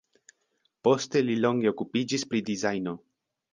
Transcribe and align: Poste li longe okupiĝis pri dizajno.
Poste 0.87 1.21
li 1.27 1.35
longe 1.43 1.71
okupiĝis 1.73 2.27
pri 2.33 2.43
dizajno. 2.51 2.99